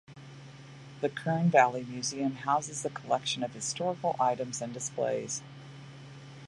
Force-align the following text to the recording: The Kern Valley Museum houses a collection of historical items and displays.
The 1.01 1.09
Kern 1.09 1.51
Valley 1.51 1.83
Museum 1.83 2.37
houses 2.37 2.83
a 2.83 2.89
collection 2.89 3.43
of 3.43 3.53
historical 3.53 4.15
items 4.19 4.59
and 4.59 4.73
displays. 4.73 5.43